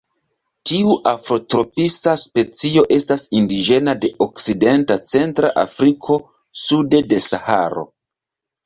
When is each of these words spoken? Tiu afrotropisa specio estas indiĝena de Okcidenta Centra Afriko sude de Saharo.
Tiu 0.69 0.95
afrotropisa 1.11 2.15
specio 2.21 2.85
estas 2.97 3.27
indiĝena 3.41 3.95
de 4.07 4.13
Okcidenta 4.29 5.01
Centra 5.13 5.53
Afriko 5.67 6.21
sude 6.65 7.07
de 7.15 7.27
Saharo. 7.33 7.91